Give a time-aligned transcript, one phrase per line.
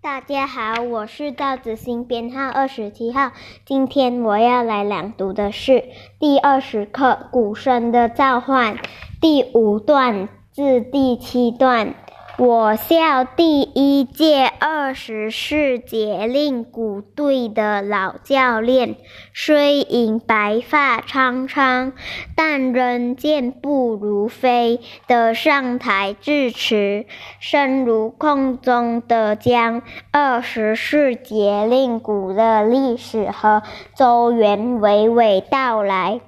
[0.00, 3.32] 大家好，我是赵子欣，编号二十七号。
[3.66, 5.86] 今天我要来朗读的是
[6.20, 8.76] 第二十课《鼓声的召唤》
[9.20, 11.96] 第五段至第七段。
[12.38, 18.94] 我校第一届二十四节令鼓队的老教练，
[19.34, 21.94] 虽隐白发苍苍，
[22.36, 24.78] 但仍健步如飞
[25.08, 27.06] 地上台致辞，
[27.40, 29.82] 声如空中的将
[30.12, 33.64] 二十四节令鼓的历史和
[33.96, 36.20] 周缘娓娓道来。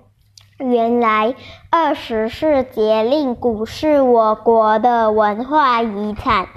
[0.61, 1.35] 原来，
[1.71, 6.49] 二十四节令鼓是我国的文化遗产，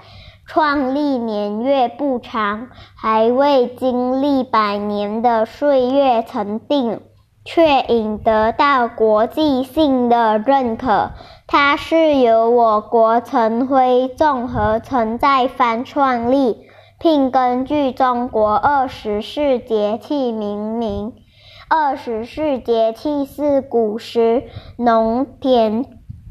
[0.45, 6.99] 创立年月不长，还未经历百年的岁月沉淀，
[7.45, 11.12] 却已得到国际性的认可。
[11.48, 16.57] 它是由我国陈辉综合城寨藩创立，
[16.99, 21.13] 并根据中国二十四节气命名。
[21.76, 24.43] 二十四节气是古时
[24.77, 25.84] 农田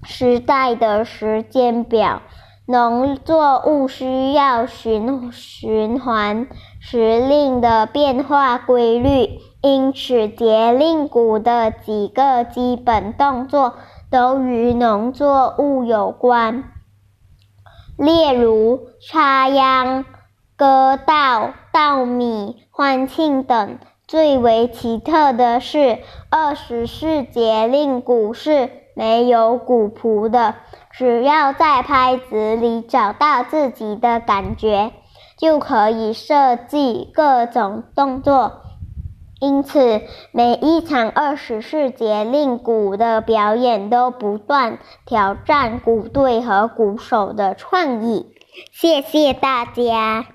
[0.05, 2.23] 时代的时间表，
[2.65, 6.47] 农作物需要循循环
[6.79, 13.75] 时令的变化规律，因此节令鼓的几个基本动作
[14.13, 16.71] 都与农作物有关，
[17.97, 20.05] 例如插秧、
[20.55, 23.77] 割稻、稻米、欢庆等。
[24.13, 30.57] 最为奇特的是，二十四节令鼓是没有鼓谱的，
[30.91, 34.93] 只要在拍子里找到自己的感觉，
[35.39, 38.61] 就可以设计各种动作。
[39.41, 48.27] 因此，每一场二十四节令鼓的表演都不断挑战鼓队和鼓手的创意。
[48.73, 50.27] 谢谢大家。